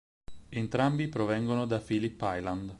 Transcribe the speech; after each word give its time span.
Entrambi 0.49 1.09
provengono 1.09 1.67
da 1.67 1.77
Phillip 1.79 2.19
Island. 2.23 2.69